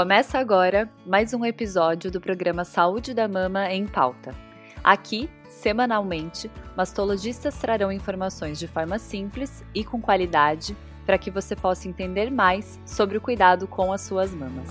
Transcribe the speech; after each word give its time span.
Começa 0.00 0.38
agora 0.38 0.90
mais 1.04 1.34
um 1.34 1.44
episódio 1.44 2.10
do 2.10 2.22
programa 2.22 2.64
Saúde 2.64 3.12
da 3.12 3.28
Mama 3.28 3.70
em 3.70 3.86
Pauta. 3.86 4.34
Aqui, 4.82 5.28
semanalmente, 5.46 6.50
mastologistas 6.74 7.58
trarão 7.58 7.92
informações 7.92 8.58
de 8.58 8.66
forma 8.66 8.98
simples 8.98 9.62
e 9.74 9.84
com 9.84 10.00
qualidade 10.00 10.74
para 11.04 11.18
que 11.18 11.30
você 11.30 11.54
possa 11.54 11.86
entender 11.86 12.30
mais 12.30 12.80
sobre 12.86 13.18
o 13.18 13.20
cuidado 13.20 13.68
com 13.68 13.92
as 13.92 14.00
suas 14.00 14.34
mamas. 14.34 14.70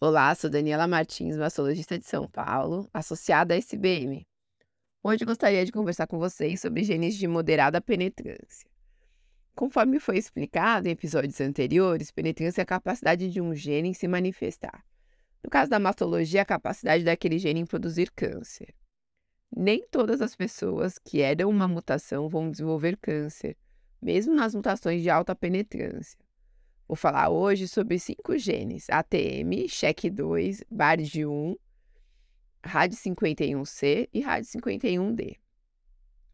Olá, 0.00 0.34
sou 0.34 0.50
Daniela 0.50 0.88
Martins, 0.88 1.36
mastologista 1.36 1.96
de 1.96 2.04
São 2.04 2.26
Paulo, 2.26 2.90
associada 2.92 3.54
à 3.54 3.56
SBM. 3.56 4.26
Hoje 5.04 5.24
gostaria 5.24 5.64
de 5.64 5.70
conversar 5.70 6.08
com 6.08 6.18
vocês 6.18 6.60
sobre 6.60 6.82
genes 6.82 7.14
de 7.14 7.28
moderada 7.28 7.80
penetrância. 7.80 8.75
Conforme 9.56 9.98
foi 9.98 10.18
explicado 10.18 10.86
em 10.86 10.90
episódios 10.90 11.40
anteriores, 11.40 12.10
penetrância 12.10 12.60
é 12.60 12.62
a 12.62 12.66
capacidade 12.66 13.30
de 13.30 13.40
um 13.40 13.54
gene 13.54 13.88
em 13.88 13.94
se 13.94 14.06
manifestar. 14.06 14.84
No 15.42 15.48
caso 15.48 15.70
da 15.70 15.78
mastologia, 15.78 16.42
a 16.42 16.44
capacidade 16.44 17.02
daquele 17.02 17.38
gene 17.38 17.60
em 17.60 17.64
produzir 17.64 18.10
câncer. 18.14 18.74
Nem 19.50 19.82
todas 19.90 20.20
as 20.20 20.36
pessoas 20.36 20.98
que 20.98 21.20
herdam 21.20 21.48
uma 21.48 21.66
mutação 21.66 22.28
vão 22.28 22.50
desenvolver 22.50 22.98
câncer, 22.98 23.56
mesmo 24.02 24.34
nas 24.34 24.54
mutações 24.54 25.00
de 25.00 25.08
alta 25.08 25.34
penetrância. 25.34 26.18
Vou 26.86 26.94
falar 26.94 27.30
hoje 27.30 27.66
sobre 27.66 27.98
cinco 27.98 28.36
genes: 28.36 28.90
ATM, 28.90 29.64
CHEC2, 29.68 30.64
BARD1, 30.70 31.56
RAD51C 32.62 34.10
e 34.12 34.20
RAD51D. 34.20 35.38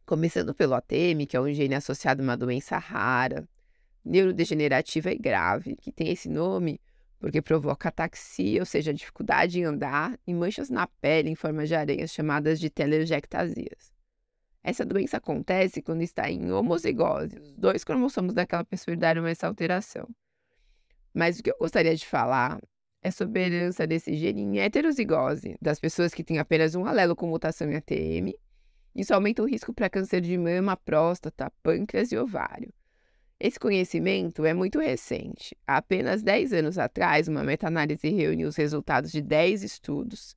Começando 0.05 0.55
pelo 0.55 0.75
ATM, 0.75 1.27
que 1.29 1.37
é 1.37 1.41
um 1.41 1.53
gene 1.53 1.75
associado 1.75 2.23
a 2.23 2.25
uma 2.25 2.37
doença 2.37 2.77
rara, 2.79 3.49
neurodegenerativa 4.05 5.13
e 5.13 5.19
grave, 5.19 5.77
que 5.77 5.93
tem 5.93 6.11
esse 6.11 6.29
nome 6.29 6.81
porque 7.23 7.41
provoca 7.41 7.89
ataxia, 7.89 8.59
ou 8.59 8.67
seja, 8.67 8.93
dificuldade 8.93 9.61
em 9.61 9.63
andar, 9.63 10.19
e 10.27 10.35
manchas 10.35 10.69
na 10.69 10.89
pele 10.89 11.31
em 11.31 11.37
forma 11.37 11.65
de 11.65 11.73
areias 11.73 12.11
chamadas 12.13 12.59
de 12.59 12.69
telangiectasias. 12.69 13.93
Essa 14.61 14.85
doença 14.85 15.19
acontece 15.19 15.81
quando 15.81 16.03
está 16.03 16.29
em 16.29 16.51
homozigose, 16.51 17.39
os 17.39 17.53
dois 17.53 17.85
cromossomos 17.85 18.35
daquela 18.35 18.65
pessoa 18.65 18.95
herdaram 18.95 19.25
essa 19.25 19.47
alteração. 19.47 20.09
Mas 21.15 21.39
o 21.39 21.45
que 21.45 21.51
eu 21.51 21.57
gostaria 21.61 21.95
de 21.95 22.05
falar 22.05 22.61
é 23.01 23.11
sobre 23.13 23.41
a 23.41 23.47
herança 23.47 23.87
desse 23.87 24.17
gene 24.17 24.43
em 24.43 24.59
heterozigose, 24.59 25.57
das 25.63 25.79
pessoas 25.79 26.13
que 26.13 26.25
têm 26.25 26.41
apenas 26.41 26.75
um 26.75 26.87
alelo 26.87 27.15
com 27.15 27.29
mutação 27.29 27.71
em 27.71 27.77
ATM. 27.77 28.35
Isso 28.95 29.15
aumenta 29.15 29.43
o 29.43 29.47
risco 29.47 29.73
para 29.73 29.89
câncer 29.89 30.21
de 30.21 30.37
mama, 30.37 30.77
próstata, 30.77 31.51
pâncreas 31.63 32.13
e 32.13 32.17
ovário. 32.19 32.73
Esse 33.41 33.59
conhecimento 33.59 34.45
é 34.45 34.55
muito 34.55 34.79
recente. 34.79 35.57
Há 35.67 35.79
apenas 35.79 36.23
10 36.23 36.53
anos 36.53 36.79
atrás, 36.79 37.27
uma 37.27 37.43
meta-análise 37.43 38.09
reuniu 38.09 38.49
os 38.49 38.57
resultados 38.57 39.11
de 39.11 39.21
10 39.21 39.65
estudos 39.65 40.37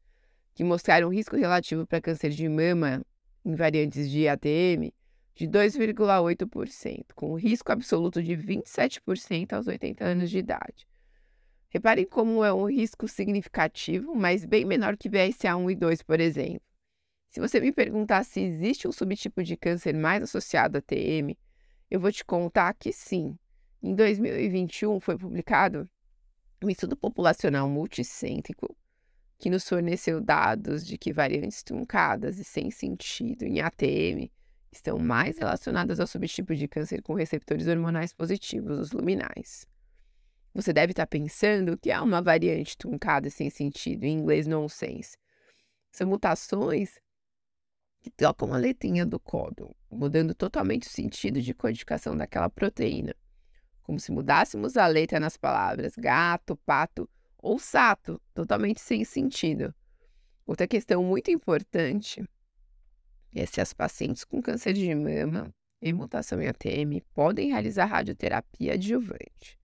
que 0.56 0.64
mostraram 0.64 1.10
risco 1.10 1.36
relativo 1.36 1.86
para 1.86 2.02
câncer 2.02 2.30
de 2.30 2.48
mama 2.50 3.06
em 3.44 3.54
variantes 3.54 4.10
de 4.10 4.28
ATM 4.28 4.92
de 5.36 5.48
2,8%, 5.48 7.08
com 7.14 7.36
risco 7.36 7.72
absoluto 7.72 8.24
de 8.24 8.38
27% 8.38 9.54
aos 9.54 9.68
80 9.68 10.04
anos 10.04 10.30
de 10.30 10.40
idade. 10.40 10.88
Reparem 11.70 12.06
como 12.06 12.44
é 12.44 12.54
um 12.54 12.70
risco 12.70 13.06
significativo, 13.06 14.16
mas 14.16 14.46
bem 14.46 14.64
menor 14.64 14.96
que 14.96 15.10
BRCA1 15.10 15.72
e 15.72 15.76
2, 15.76 16.02
por 16.04 16.22
exemplo. 16.22 16.75
Se 17.30 17.40
você 17.40 17.60
me 17.60 17.72
perguntar 17.72 18.24
se 18.24 18.40
existe 18.40 18.88
um 18.88 18.92
subtipo 18.92 19.44
de 19.44 19.58
câncer 19.58 19.94
mais 19.94 20.24
associado 20.24 20.78
a 20.78 20.82
TM, 20.82 21.38
eu 21.90 22.00
vou 22.00 22.12
te 22.12 22.24
contar 22.24 22.74
que 22.74 22.92
sim. 22.92 23.38
Em 23.84 23.94
2021 23.94 25.00
foi 25.00 25.18
publicado 25.18 25.90
um 26.64 26.70
estudo 26.70 26.96
populacional 26.96 27.70
multicêntrico 27.70 28.76
que 29.38 29.50
nos 29.50 29.68
forneceu 29.68 30.22
dados 30.22 30.86
de 30.86 30.98
que 30.98 31.12
variantes 31.12 31.62
truncadas 31.62 32.40
e 32.40 32.44
sem 32.44 32.72
sentido 32.72 33.44
em 33.44 33.60
ATM 33.60 34.32
estão 34.72 34.98
mais 34.98 35.38
relacionadas 35.38 36.00
ao 36.00 36.08
subtipo 36.08 36.56
de 36.56 36.68
câncer 36.68 37.02
com 37.02 37.14
receptores 37.14 37.68
hormonais 37.68 38.14
positivos, 38.14 38.80
os 38.80 38.92
luminais. 38.92 39.68
Você 40.54 40.72
deve 40.72 40.92
estar 40.92 41.06
pensando 41.06 41.78
que 41.78 41.92
há 41.92 42.02
uma 42.02 42.22
variante 42.22 42.78
truncada 42.78 43.30
sem 43.30 43.50
sentido, 43.50 44.06
em 44.06 44.18
inglês 44.18 44.48
nonsense. 44.48 45.18
São 45.92 46.08
mutações 46.08 47.00
que 48.06 48.12
trocam 48.12 48.54
a 48.54 48.58
letrinha 48.58 49.04
do 49.04 49.20
códon, 49.20 49.74
mudando 49.90 50.36
totalmente 50.36 50.88
o 50.88 50.92
sentido 50.92 51.42
de 51.42 51.56
codificação 51.56 52.16
daquela 52.16 52.48
proteína, 52.52 53.16
como 53.82 54.00
se 54.00 54.12
mudássemos 54.12 54.78
a 54.78 54.86
letra 54.86 55.20
nas 55.20 55.38
palavras 55.38 55.96
gato, 55.98 56.56
pato 56.56 57.10
ou 57.40 57.58
sato, 57.58 58.22
totalmente 58.32 58.80
sem 58.80 59.04
sentido. 59.04 59.74
Outra 60.46 60.68
questão 60.68 61.04
muito 61.04 61.32
importante 61.32 62.24
é 63.34 63.44
se 63.48 63.60
as 63.60 63.74
pacientes 63.74 64.24
com 64.24 64.40
câncer 64.40 64.74
de 64.74 64.94
mama 64.94 65.52
e 65.82 65.92
mutação 65.92 66.40
em 66.40 66.48
ATM 66.48 67.02
podem 67.12 67.50
realizar 67.50 67.86
radioterapia 67.86 68.74
adjuvante. 68.74 69.60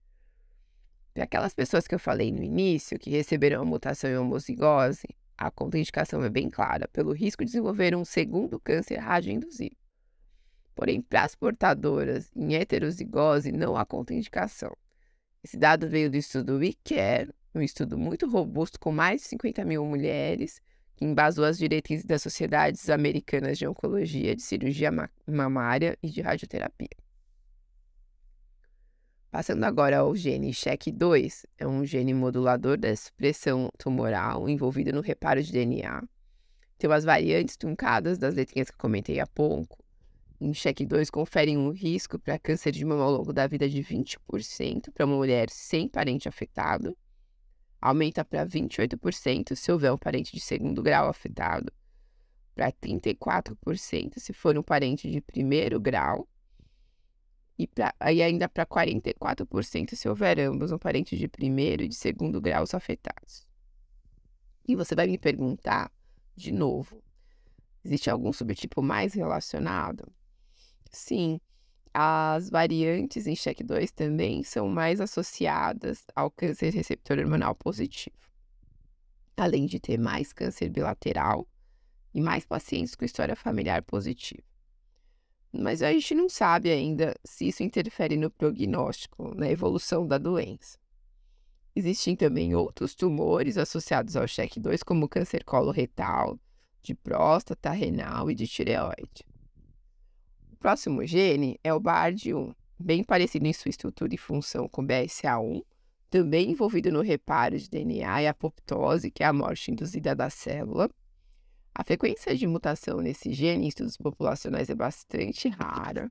Para 1.14 1.22
aquelas 1.22 1.54
pessoas 1.54 1.86
que 1.86 1.94
eu 1.94 2.00
falei 2.00 2.32
no 2.32 2.42
início, 2.42 2.98
que 2.98 3.10
receberam 3.10 3.62
a 3.62 3.64
mutação 3.64 4.10
em 4.10 4.16
homozigose, 4.16 5.06
a 5.36 5.50
contraindicação 5.50 6.22
é 6.22 6.30
bem 6.30 6.48
clara, 6.48 6.88
pelo 6.88 7.12
risco 7.12 7.44
de 7.44 7.50
desenvolver 7.50 7.94
um 7.96 8.04
segundo 8.04 8.60
câncer 8.60 8.96
radioinduzido. 8.96 9.76
Porém, 10.74 11.00
para 11.00 11.24
as 11.24 11.34
portadoras 11.34 12.30
em 12.34 12.54
heterozigose, 12.54 13.52
não 13.52 13.76
há 13.76 13.84
contraindicação. 13.84 14.74
Esse 15.44 15.56
dado 15.56 15.88
veio 15.88 16.10
do 16.10 16.16
estudo 16.16 16.58
WeCare, 16.58 17.32
um 17.54 17.60
estudo 17.60 17.98
muito 17.98 18.28
robusto 18.28 18.78
com 18.78 18.92
mais 18.92 19.22
de 19.22 19.28
50 19.28 19.64
mil 19.64 19.84
mulheres, 19.84 20.60
que 20.96 21.04
embasou 21.04 21.44
as 21.44 21.58
diretrizes 21.58 22.04
das 22.04 22.22
sociedades 22.22 22.88
americanas 22.88 23.58
de 23.58 23.66
oncologia, 23.66 24.36
de 24.36 24.42
cirurgia 24.42 24.90
mamária 25.26 25.98
e 26.02 26.08
de 26.08 26.20
radioterapia. 26.20 27.01
Passando 29.32 29.64
agora 29.64 30.00
ao 30.00 30.14
gene 30.14 30.50
CHEC2, 30.50 31.46
é 31.56 31.66
um 31.66 31.86
gene 31.86 32.12
modulador 32.12 32.76
da 32.76 32.90
expressão 32.90 33.70
tumoral 33.78 34.46
envolvido 34.46 34.92
no 34.92 35.00
reparo 35.00 35.42
de 35.42 35.50
DNA. 35.50 36.02
Tem 36.76 36.92
as 36.92 37.02
variantes 37.02 37.56
truncadas 37.56 38.18
das 38.18 38.34
letrinhas 38.34 38.70
que 38.70 38.76
comentei 38.76 39.20
há 39.20 39.26
pouco. 39.26 39.82
Em 40.38 40.52
CHEC2 40.52 41.08
conferem 41.10 41.56
um 41.56 41.70
risco 41.70 42.18
para 42.18 42.38
câncer 42.38 42.72
de 42.72 42.84
mama 42.84 43.04
ao 43.04 43.10
longo 43.10 43.32
da 43.32 43.46
vida 43.46 43.66
de 43.66 43.82
20% 43.82 44.90
para 44.92 45.06
uma 45.06 45.16
mulher 45.16 45.48
sem 45.48 45.88
parente 45.88 46.28
afetado. 46.28 46.94
Aumenta 47.80 48.22
para 48.26 48.46
28% 48.46 49.56
se 49.56 49.72
houver 49.72 49.94
um 49.94 49.98
parente 49.98 50.30
de 50.36 50.40
segundo 50.40 50.82
grau 50.82 51.08
afetado. 51.08 51.72
Para 52.54 52.70
34% 52.70 54.18
se 54.18 54.34
for 54.34 54.58
um 54.58 54.62
parente 54.62 55.10
de 55.10 55.22
primeiro 55.22 55.80
grau 55.80 56.28
e, 57.58 57.66
pra, 57.66 57.94
ainda 58.00 58.48
para 58.48 58.66
44% 58.66 59.94
se 59.94 60.08
houver 60.08 60.40
ambos 60.40 60.72
um 60.72 60.78
parente 60.78 61.16
de 61.16 61.28
primeiro 61.28 61.82
e 61.82 61.88
de 61.88 61.94
segundo 61.94 62.40
graus 62.40 62.74
afetados. 62.74 63.46
E 64.66 64.74
você 64.74 64.94
vai 64.94 65.06
me 65.06 65.18
perguntar, 65.18 65.90
de 66.36 66.52
novo, 66.52 67.02
existe 67.84 68.08
algum 68.08 68.32
subtipo 68.32 68.82
mais 68.82 69.12
relacionado? 69.12 70.10
Sim, 70.90 71.40
as 71.92 72.48
variantes 72.48 73.26
em 73.26 73.34
CHEC2 73.34 73.90
também 73.90 74.42
são 74.42 74.68
mais 74.68 75.00
associadas 75.00 76.06
ao 76.14 76.30
câncer 76.30 76.72
receptor 76.72 77.18
hormonal 77.18 77.54
positivo, 77.54 78.16
além 79.36 79.66
de 79.66 79.78
ter 79.78 79.98
mais 79.98 80.32
câncer 80.32 80.70
bilateral 80.70 81.46
e 82.14 82.20
mais 82.20 82.46
pacientes 82.46 82.94
com 82.94 83.04
história 83.04 83.36
familiar 83.36 83.82
positiva. 83.82 84.51
Mas 85.52 85.82
a 85.82 85.92
gente 85.92 86.14
não 86.14 86.28
sabe 86.28 86.70
ainda 86.70 87.14
se 87.22 87.46
isso 87.46 87.62
interfere 87.62 88.16
no 88.16 88.30
prognóstico, 88.30 89.34
na 89.34 89.50
evolução 89.50 90.06
da 90.06 90.16
doença. 90.16 90.78
Existem 91.76 92.16
também 92.16 92.54
outros 92.54 92.94
tumores 92.94 93.58
associados 93.58 94.16
ao 94.16 94.24
CHEC2, 94.24 94.82
como 94.84 95.08
câncer 95.08 95.44
coloretal, 95.44 96.38
de 96.82 96.94
próstata, 96.94 97.70
renal 97.70 98.30
e 98.30 98.34
de 98.34 98.46
tireoide. 98.46 99.24
O 100.52 100.56
próximo 100.56 101.04
gene 101.06 101.58
é 101.62 101.72
o 101.72 101.80
BARD1, 101.80 102.54
bem 102.78 103.04
parecido 103.04 103.46
em 103.46 103.52
sua 103.52 103.70
estrutura 103.70 104.14
e 104.14 104.18
função 104.18 104.68
com 104.68 104.82
o 104.82 104.86
BRCA1, 104.86 105.62
também 106.10 106.50
envolvido 106.50 106.90
no 106.90 107.00
reparo 107.00 107.58
de 107.58 107.70
DNA 107.70 108.22
e 108.22 108.26
apoptose, 108.26 109.10
que 109.10 109.22
é 109.22 109.26
a 109.26 109.32
morte 109.32 109.70
induzida 109.70 110.14
da 110.14 110.28
célula, 110.28 110.90
a 111.74 111.82
frequência 111.82 112.36
de 112.36 112.46
mutação 112.46 113.00
nesse 113.00 113.32
gene 113.32 113.64
em 113.64 113.68
estudos 113.68 113.96
populacionais 113.96 114.68
é 114.68 114.74
bastante 114.74 115.48
rara. 115.48 116.10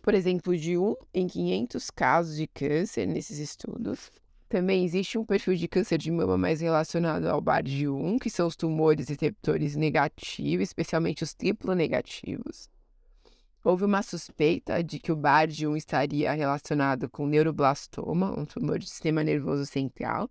Por 0.00 0.14
exemplo, 0.14 0.56
de 0.56 0.78
1 0.78 0.96
em 1.12 1.26
500 1.26 1.90
casos 1.90 2.36
de 2.36 2.46
câncer 2.46 3.06
nesses 3.06 3.38
estudos. 3.38 4.10
Também 4.48 4.82
existe 4.82 5.18
um 5.18 5.24
perfil 5.24 5.54
de 5.54 5.68
câncer 5.68 5.98
de 5.98 6.10
mama 6.10 6.38
mais 6.38 6.62
relacionado 6.62 7.26
ao 7.26 7.42
BARD1, 7.42 8.18
que 8.18 8.30
são 8.30 8.46
os 8.46 8.56
tumores 8.56 9.08
receptores 9.08 9.76
negativos, 9.76 10.68
especialmente 10.68 11.22
os 11.22 11.34
triplo 11.34 11.74
negativos. 11.74 12.70
Houve 13.62 13.84
uma 13.84 14.02
suspeita 14.02 14.82
de 14.82 14.98
que 14.98 15.12
o 15.12 15.16
BARD1 15.16 15.76
estaria 15.76 16.32
relacionado 16.32 17.10
com 17.10 17.26
neuroblastoma, 17.26 18.38
um 18.38 18.46
tumor 18.46 18.78
de 18.78 18.88
sistema 18.88 19.22
nervoso 19.22 19.66
central, 19.66 20.30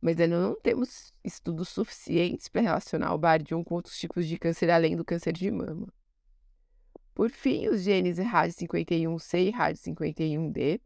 mas 0.00 0.18
ainda 0.18 0.38
não 0.38 0.60
temos 0.60 1.12
estudos 1.22 1.68
suficientes 1.68 2.48
para 2.48 2.62
relacionar 2.62 3.14
o 3.14 3.18
BARD1 3.18 3.64
com 3.64 3.74
outros 3.74 3.98
tipos 3.98 4.26
de 4.26 4.38
câncer 4.38 4.70
além 4.70 4.96
do 4.96 5.04
câncer 5.04 5.32
de 5.32 5.50
mama. 5.50 5.92
Por 7.14 7.30
fim, 7.30 7.68
os 7.68 7.82
genes 7.82 8.18
RAD51C 8.18 9.48
e 9.48 9.52
RAD51D 9.52 10.80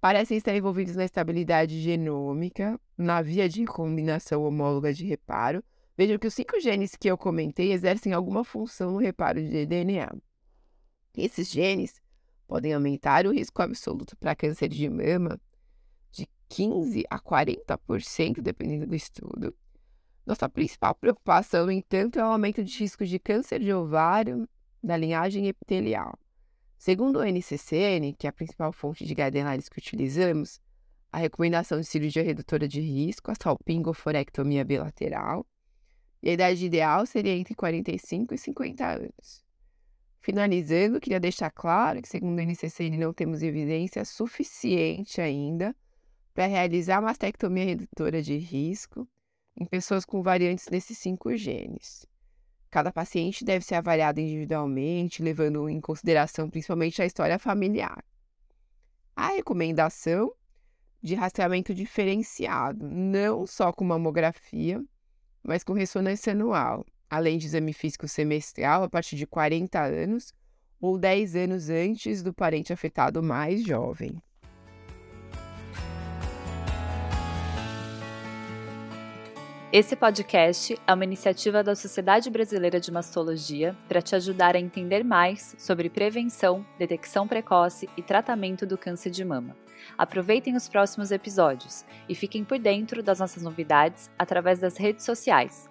parecem 0.00 0.36
estar 0.36 0.54
envolvidos 0.54 0.96
na 0.96 1.04
estabilidade 1.04 1.80
genômica, 1.80 2.78
na 2.98 3.22
via 3.22 3.48
de 3.48 3.64
combinação 3.64 4.42
homóloga 4.42 4.92
de 4.92 5.06
reparo. 5.06 5.64
Vejam 5.96 6.18
que 6.18 6.26
os 6.26 6.34
cinco 6.34 6.60
genes 6.60 6.96
que 6.96 7.08
eu 7.08 7.16
comentei 7.16 7.72
exercem 7.72 8.12
alguma 8.12 8.44
função 8.44 8.90
no 8.90 8.98
reparo 8.98 9.40
de 9.40 9.64
DNA. 9.64 10.12
Esses 11.16 11.50
genes 11.50 12.02
podem 12.46 12.74
aumentar 12.74 13.26
o 13.26 13.32
risco 13.32 13.62
absoluto 13.62 14.16
para 14.16 14.34
câncer 14.34 14.68
de 14.68 14.88
mama 14.90 15.40
15 16.52 17.04
a 17.08 17.18
40%, 17.18 18.42
dependendo 18.42 18.86
do 18.86 18.94
estudo. 18.94 19.54
Nossa 20.26 20.50
principal 20.50 20.94
preocupação, 20.94 21.64
no 21.64 21.72
entanto, 21.72 22.18
é 22.18 22.22
o 22.22 22.26
aumento 22.26 22.62
de 22.62 22.78
risco 22.78 23.06
de 23.06 23.18
câncer 23.18 23.58
de 23.58 23.72
ovário 23.72 24.46
da 24.82 24.94
linhagem 24.94 25.48
epitelial. 25.48 26.18
Segundo 26.76 27.20
o 27.20 27.24
NCCN, 27.24 28.12
que 28.18 28.26
é 28.26 28.30
a 28.30 28.32
principal 28.32 28.70
fonte 28.70 29.06
de 29.06 29.14
guidelines 29.14 29.70
que 29.70 29.78
utilizamos, 29.78 30.60
a 31.10 31.16
recomendação 31.16 31.80
de 31.80 31.86
cirurgia 31.86 32.22
redutora 32.22 32.68
de 32.68 32.82
risco, 32.82 33.30
a 33.30 33.34
salpingoforectomia 33.34 34.62
bilateral, 34.62 35.46
e 36.22 36.28
a 36.28 36.32
idade 36.34 36.66
ideal 36.66 37.06
seria 37.06 37.34
entre 37.34 37.54
45 37.54 38.34
e 38.34 38.38
50 38.38 38.86
anos. 38.86 39.42
Finalizando, 40.20 41.00
queria 41.00 41.18
deixar 41.18 41.50
claro 41.50 42.02
que, 42.02 42.08
segundo 42.08 42.38
o 42.38 42.42
NCCN, 42.42 42.98
não 42.98 43.12
temos 43.14 43.42
evidência 43.42 44.04
suficiente 44.04 45.18
ainda 45.18 45.74
para 46.34 46.46
realizar 46.46 47.00
mastectomia 47.00 47.64
redutora 47.64 48.22
de 48.22 48.36
risco 48.36 49.08
em 49.56 49.66
pessoas 49.66 50.04
com 50.04 50.22
variantes 50.22 50.66
desses 50.66 50.96
cinco 50.98 51.36
genes. 51.36 52.06
Cada 52.70 52.90
paciente 52.90 53.44
deve 53.44 53.64
ser 53.64 53.74
avaliado 53.74 54.18
individualmente, 54.18 55.22
levando 55.22 55.68
em 55.68 55.80
consideração 55.80 56.48
principalmente 56.48 57.02
a 57.02 57.06
história 57.06 57.38
familiar. 57.38 58.02
A 59.14 59.28
recomendação 59.28 60.32
de 61.02 61.14
rastreamento 61.14 61.74
diferenciado, 61.74 62.88
não 62.88 63.46
só 63.46 63.72
com 63.72 63.84
mamografia, 63.84 64.82
mas 65.42 65.62
com 65.62 65.74
ressonância 65.74 66.32
anual, 66.32 66.86
além 67.10 67.36
de 67.36 67.46
exame 67.46 67.74
físico 67.74 68.08
semestral 68.08 68.84
a 68.84 68.88
partir 68.88 69.16
de 69.16 69.26
40 69.26 69.78
anos 69.78 70.32
ou 70.80 70.96
10 70.96 71.36
anos 71.36 71.68
antes 71.68 72.22
do 72.22 72.32
parente 72.32 72.72
afetado 72.72 73.22
mais 73.22 73.62
jovem. 73.62 74.22
Esse 79.72 79.96
podcast 79.96 80.78
é 80.86 80.92
uma 80.92 81.04
iniciativa 81.04 81.64
da 81.64 81.74
Sociedade 81.74 82.28
Brasileira 82.28 82.78
de 82.78 82.92
Mastologia 82.92 83.74
para 83.88 84.02
te 84.02 84.14
ajudar 84.14 84.54
a 84.54 84.60
entender 84.60 85.02
mais 85.02 85.54
sobre 85.56 85.88
prevenção, 85.88 86.62
detecção 86.78 87.26
precoce 87.26 87.88
e 87.96 88.02
tratamento 88.02 88.66
do 88.66 88.76
câncer 88.76 89.08
de 89.08 89.24
mama. 89.24 89.56
Aproveitem 89.96 90.54
os 90.54 90.68
próximos 90.68 91.10
episódios 91.10 91.86
e 92.06 92.14
fiquem 92.14 92.44
por 92.44 92.58
dentro 92.58 93.02
das 93.02 93.18
nossas 93.18 93.42
novidades 93.42 94.10
através 94.18 94.58
das 94.58 94.76
redes 94.76 95.06
sociais, 95.06 95.70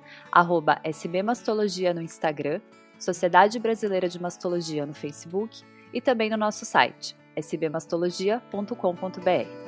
SBMastologia 0.84 1.94
no 1.94 2.02
Instagram, 2.02 2.60
Sociedade 2.98 3.60
Brasileira 3.60 4.10
de 4.10 4.20
Mastologia 4.20 4.84
no 4.84 4.96
Facebook 4.96 5.62
e 5.94 6.02
também 6.02 6.28
no 6.28 6.38
nosso 6.38 6.66
site, 6.66 7.16
sbmastologia.com.br. 7.38 9.61